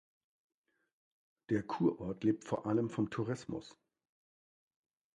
[1.51, 3.77] Der Kurort lebt vor allem vom Tourismus.